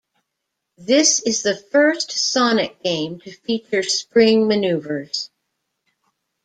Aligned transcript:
This 0.79 1.19
is 1.19 1.43
the 1.43 1.55
first 1.55 2.09
"Sonic" 2.11 2.81
game 2.81 3.19
to 3.19 3.31
feature 3.31 3.83
spring 3.83 4.47
maneuvers. 4.47 5.29